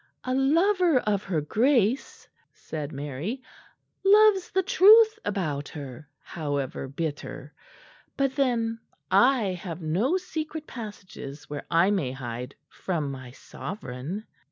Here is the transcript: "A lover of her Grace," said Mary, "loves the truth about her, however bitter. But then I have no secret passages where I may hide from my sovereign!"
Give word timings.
"A 0.23 0.33
lover 0.33 0.97
of 0.97 1.23
her 1.25 1.41
Grace," 1.41 2.27
said 2.53 2.91
Mary, 2.91 3.43
"loves 4.03 4.49
the 4.49 4.63
truth 4.63 5.19
about 5.23 5.69
her, 5.69 6.09
however 6.23 6.87
bitter. 6.87 7.53
But 8.17 8.35
then 8.35 8.79
I 9.11 9.53
have 9.61 9.83
no 9.83 10.17
secret 10.17 10.65
passages 10.65 11.51
where 11.51 11.67
I 11.69 11.91
may 11.91 12.13
hide 12.13 12.55
from 12.67 13.11
my 13.11 13.29
sovereign!" 13.29 14.25